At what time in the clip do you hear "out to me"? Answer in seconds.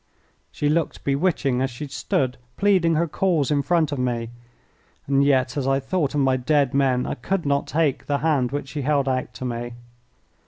9.07-9.73